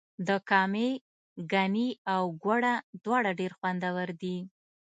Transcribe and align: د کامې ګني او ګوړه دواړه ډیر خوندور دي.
د 0.27 0.29
کامې 0.49 0.89
ګني 1.51 1.89
او 2.13 2.23
ګوړه 2.43 2.73
دواړه 3.03 3.31
ډیر 3.39 3.51
خوندور 3.57 4.09
دي. 4.21 4.37